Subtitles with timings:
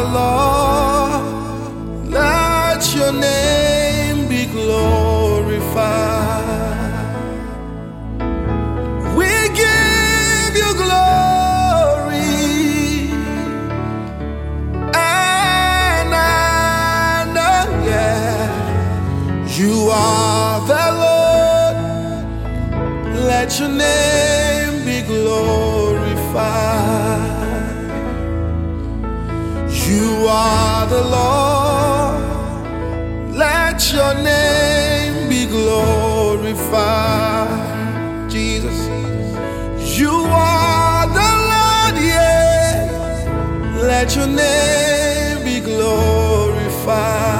[0.00, 1.22] the Lord,
[2.10, 5.76] let your name be glorified.
[9.18, 9.30] We
[9.62, 12.32] give you glory
[14.94, 17.58] and honor,
[17.90, 18.48] yeah.
[19.58, 21.76] You are the Lord,
[23.26, 24.29] let your name.
[30.30, 32.20] Are the Lord.
[33.36, 37.10] Let your name be glorified.
[38.30, 38.78] Jesus.
[39.98, 43.76] You are the Lord, yeah.
[43.82, 47.39] Let your name be glorified.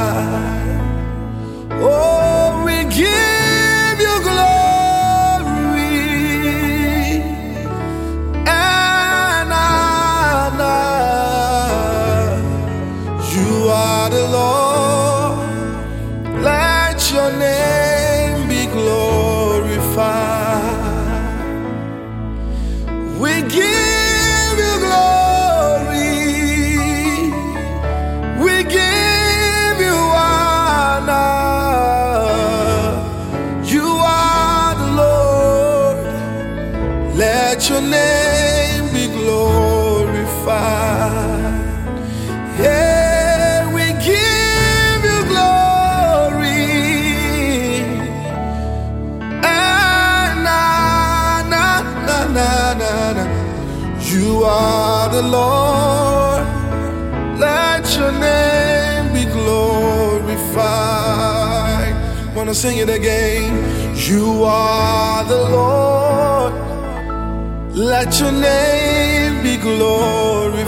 [62.51, 63.55] Wanna sing it again?
[63.95, 66.53] You are the Lord.
[67.77, 70.67] Let your name be glorified.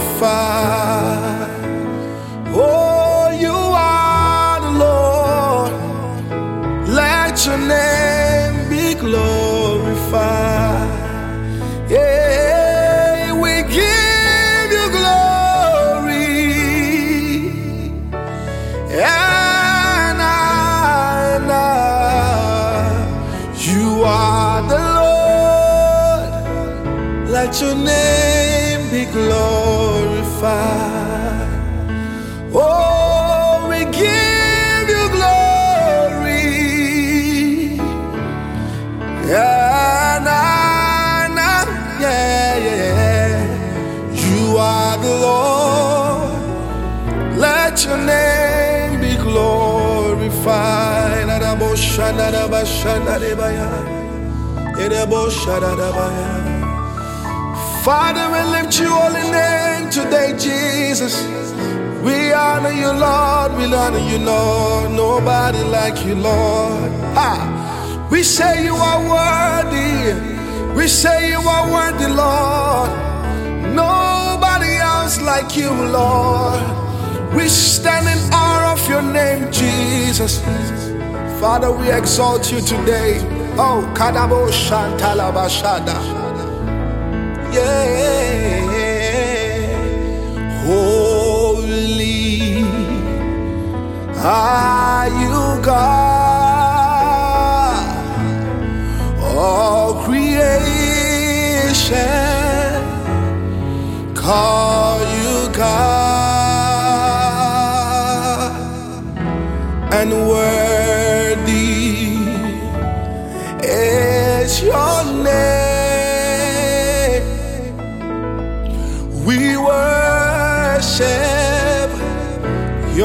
[2.55, 5.73] Oh, you are the Lord.
[6.87, 8.02] Let your name
[27.45, 30.47] Let your name be glorified.
[32.53, 36.45] Oh, we give you glory.
[39.27, 41.65] Yeah, nah, nah,
[41.99, 43.35] yeah, yeah.
[44.23, 46.31] You are the Lord.
[47.37, 50.93] Let your name be glorified.
[57.83, 61.21] Father, we lift your holy name today, Jesus.
[62.01, 63.57] We honor you, Lord.
[63.57, 64.91] We honor you, Lord.
[64.91, 66.89] Nobody like you, Lord.
[67.13, 68.07] Ha!
[68.09, 70.73] We say you are worthy.
[70.77, 72.89] We say you are worthy, Lord.
[73.75, 76.63] Nobody else like you, Lord.
[77.35, 80.39] We stand in awe of your name, Jesus.
[81.37, 83.19] Father, we exalt you today.
[83.57, 86.22] Oh, Kadabo Shantalabashada.
[87.53, 87.61] Yeah.
[90.65, 92.33] Holy
[94.17, 95.83] are you, God.
[99.21, 100.33] All creation
[104.15, 104.62] call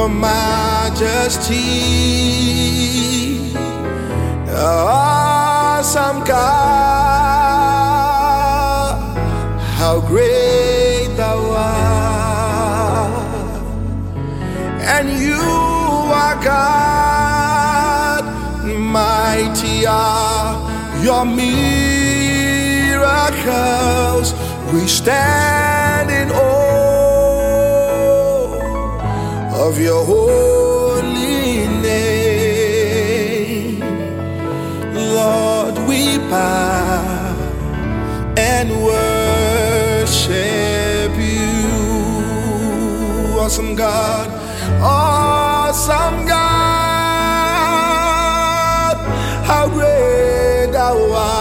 [0.09, 1.55] majesty,
[4.55, 6.49] awesome God,
[9.77, 13.11] how great thou art,
[14.81, 15.41] and you
[16.23, 18.23] are God,
[18.77, 20.57] mighty are
[21.03, 21.49] your miracles.
[24.73, 25.68] We stand
[29.89, 33.79] your holy name.
[34.93, 37.33] Lord, we bow
[38.37, 40.31] and worship
[41.17, 41.57] you.
[43.41, 44.27] Awesome God,
[44.79, 47.57] awesome God,
[49.49, 51.38] how great thou art.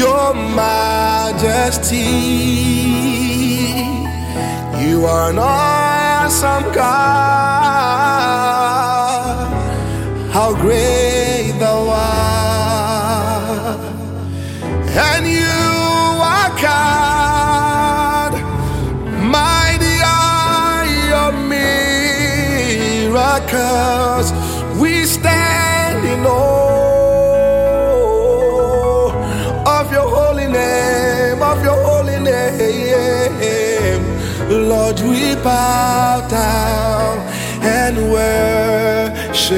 [0.00, 1.98] Your majesty.
[4.82, 7.00] You are an awesome God.
[10.32, 13.80] How great thou art.
[15.10, 15.49] And you
[34.50, 37.18] Lord, we bow down
[37.62, 39.50] and worship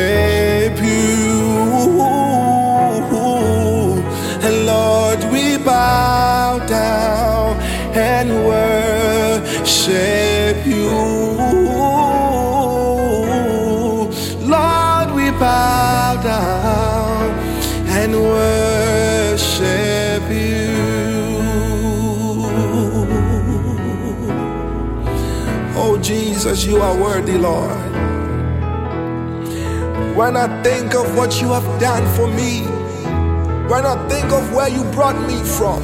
[0.83, 1.33] you.
[4.45, 7.57] And Lord, we bow down
[7.97, 9.47] and worship
[10.67, 10.91] you.
[14.47, 16.62] Lord, we bow down
[26.43, 27.71] Jesus, you are worthy, Lord.
[30.17, 32.63] When I think of what you have done for me,
[33.71, 35.81] when I think of where you brought me from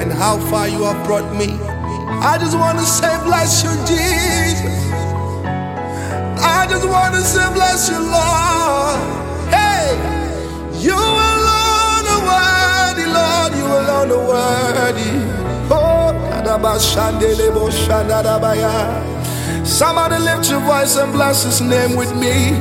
[0.00, 1.52] and how far you have brought me,
[2.18, 4.90] I just want to say, Bless you, Jesus.
[6.42, 8.98] I just want to say, Bless you, Lord.
[9.54, 9.94] Hey,
[10.80, 13.52] you alone are worthy, Lord.
[13.54, 15.10] You alone are worthy.
[15.72, 15.90] Oh.
[19.64, 22.52] Somebody lift your voice and bless his name with me.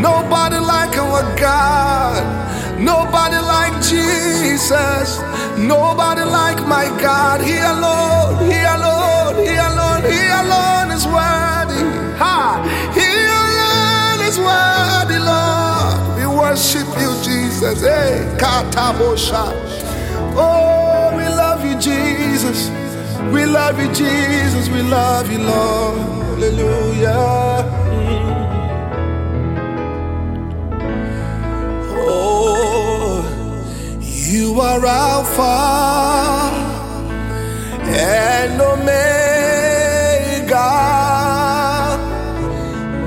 [0.00, 2.78] Nobody like our God.
[2.80, 5.20] Nobody like Jesus.
[5.56, 7.40] Nobody like my God.
[7.40, 11.84] He alone, He alone, He alone, He alone is worthy.
[12.18, 12.58] Ha!
[12.94, 13.10] He
[13.42, 16.18] alone is worthy, Lord.
[16.18, 17.80] We worship you, Jesus.
[17.82, 19.52] Hey, katabosha.
[20.34, 22.81] Oh, we love you, Jesus.
[23.30, 24.68] We love you, Jesus.
[24.68, 25.98] We love you, Lord.
[25.98, 27.64] Hallelujah.
[31.94, 33.24] Oh,
[34.00, 36.50] you are Alpha
[37.86, 39.10] and Omega.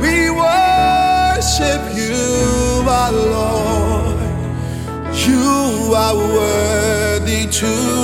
[0.01, 4.19] We worship you, our Lord.
[5.27, 7.95] You are worthy to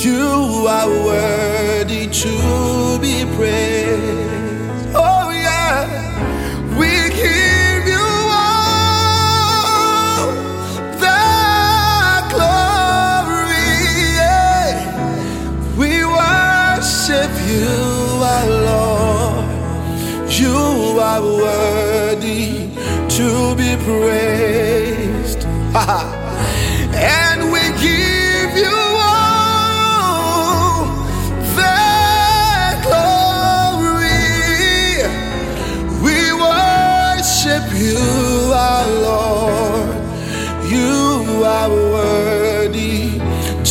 [0.00, 3.77] You are worthy to be praised.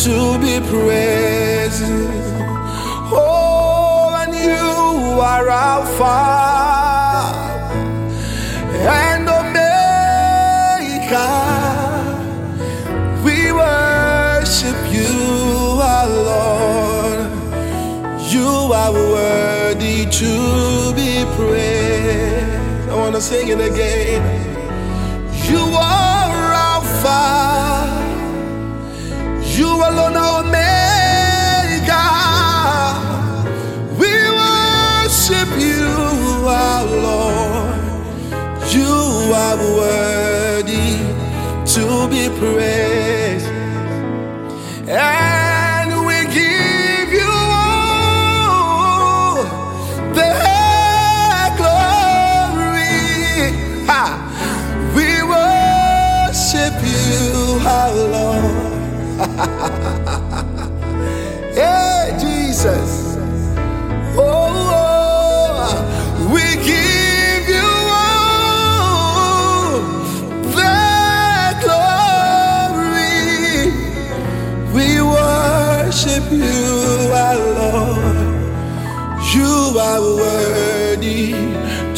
[0.04, 1.84] To be praised.
[3.12, 6.18] Oh, and you are Alpha
[8.88, 9.70] and Omega.
[13.26, 17.30] We worship you, our Lord.
[18.32, 22.90] You are worthy to be praised.
[22.90, 24.22] I want to sing it again.
[25.50, 27.77] You are Alpha.
[29.84, 32.06] Alone are Omega.
[34.00, 35.88] We worship you,
[36.48, 37.78] our Lord.
[38.74, 38.94] You
[39.34, 40.98] are worthy
[41.74, 42.87] to be praised.
[61.54, 63.14] hey, Jesus.
[64.18, 65.78] Oh, oh,
[66.34, 67.70] we give you
[68.02, 69.78] all
[70.58, 73.70] the glory.
[74.74, 78.42] We worship you, our Lord.
[79.36, 81.38] You are worthy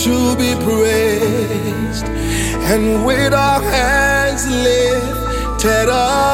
[0.03, 2.03] to be praised.
[2.67, 6.28] And with our hands lifted up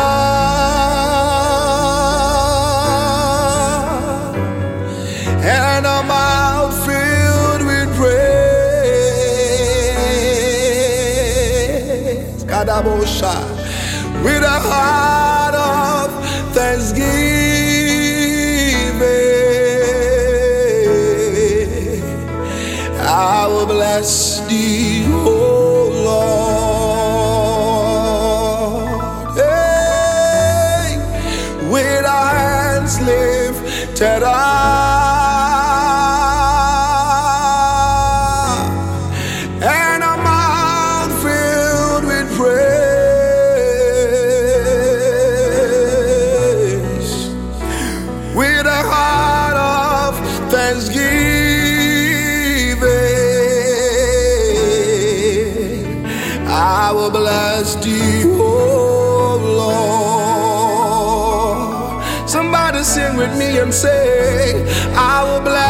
[57.09, 59.37] bless thee, O
[61.97, 62.29] Lord.
[62.29, 64.63] Somebody sing with me and say,
[64.95, 65.64] I will bless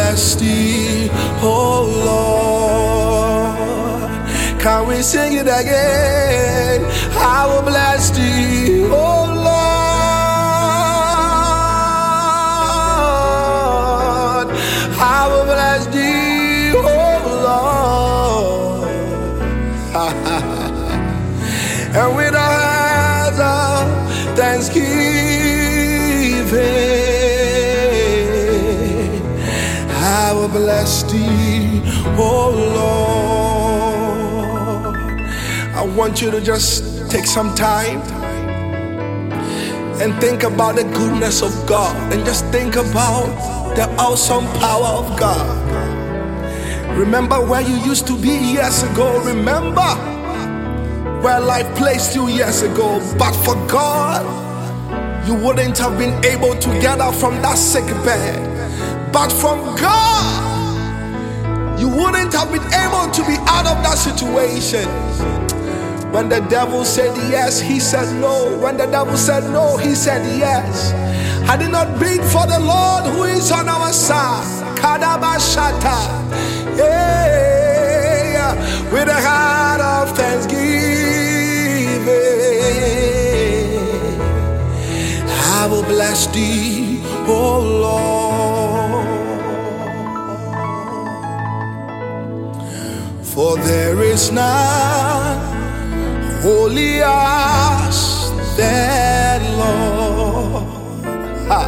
[0.00, 1.08] Thee,
[1.42, 1.84] oh
[3.50, 4.10] Lord.
[4.60, 6.84] Can we sing it again?
[7.12, 9.60] I will bless thee, oh Lord.
[14.98, 18.88] I will bless thee, oh Lord.
[21.94, 22.29] and with
[32.20, 33.30] oh Lord.
[35.74, 38.02] I want you to just take some time
[40.00, 43.26] and think about the goodness of God and just think about
[43.76, 45.56] the awesome power of God.
[46.96, 49.22] Remember where you used to be years ago.
[49.24, 49.94] Remember
[51.22, 53.00] where life placed you years ago.
[53.18, 54.24] But for God,
[55.26, 59.12] you wouldn't have been able to get out from that sick bed.
[59.12, 60.49] But from God,
[61.80, 64.86] you wouldn't have been able to be out of that situation.
[66.12, 68.58] When the devil said yes, he said no.
[68.58, 70.90] When the devil said no, he said yes.
[71.48, 74.44] Had it not been for the Lord who is on our side,
[74.76, 75.98] Kadabashata,
[76.76, 78.54] yeah,
[78.92, 80.60] with a heart of thanksgiving,
[85.58, 88.19] I will bless thee, oh Lord.
[93.40, 95.40] For there is none
[96.42, 97.98] holy as
[98.58, 100.64] the Lord,
[101.48, 101.64] Ha.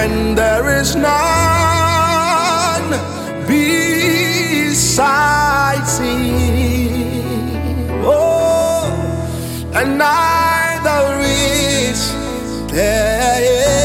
[0.00, 2.90] and there is none
[3.48, 4.98] besides
[5.98, 7.26] Him.
[8.04, 8.86] Oh,
[9.74, 12.00] and neither is
[12.70, 13.77] there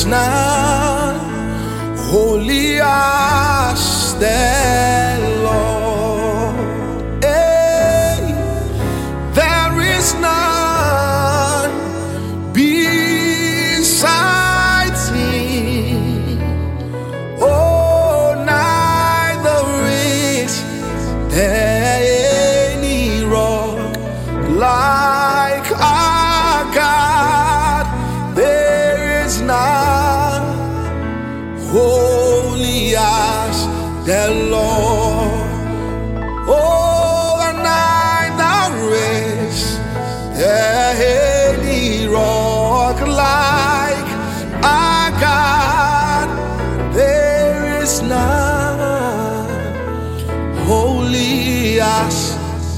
[0.00, 0.60] there is none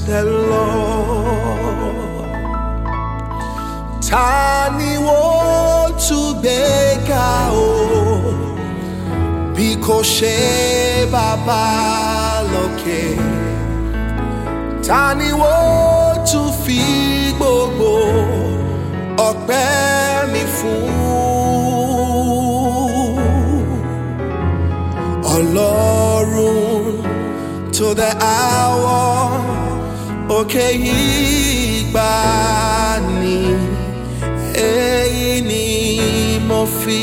[0.05, 2.03] the Lord.
[4.09, 6.59] Ta ni wọ́n tún gbé
[7.63, 7.67] o
[9.55, 10.35] bí kò ṣe
[11.13, 11.63] bàbá
[12.51, 13.01] lókè?
[14.87, 16.79] Ta ni wọ́n tún fi
[17.37, 17.91] gbogbo
[19.27, 20.83] ọpẹ́ mi fún?
[25.35, 26.95] Ọlọ́run
[27.75, 29.63] tó dá àwọ̀
[30.37, 30.67] òkè
[31.73, 33.39] ìgbàanì
[34.71, 35.65] èyí ni
[36.47, 37.01] mo fi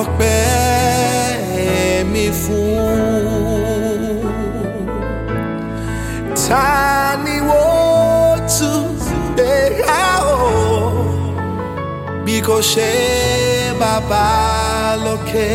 [0.00, 0.44] ọpẹ́
[2.12, 3.30] mi fún.
[6.46, 6.68] Ta
[7.24, 8.84] ni wọ́n tún
[9.34, 9.52] gbé
[10.34, 10.36] o
[12.24, 12.92] bí kò ṣe
[13.80, 14.26] bàbá
[15.04, 15.48] lókè?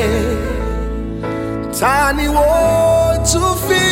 [1.79, 3.83] Ta ni wọ́n tún fi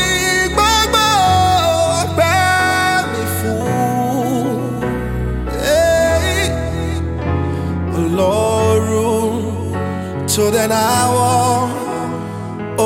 [10.43, 11.33] tó dẹ̀nà àwọ̀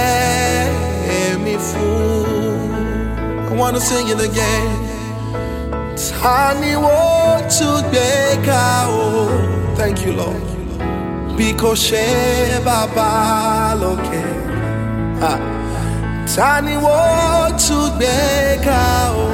[3.51, 4.69] I wanna sing it again.
[6.07, 6.39] Ta?
[9.79, 10.43] Thank you, Lord.
[11.37, 11.71] Bí kò
[12.67, 13.11] bàbá
[13.83, 14.23] lókè.
[15.31, 15.52] Ah.
[16.35, 17.51] Ta ni wọ́n
[17.97, 18.14] gbé
[18.64, 18.83] ga
[19.25, 19.29] o?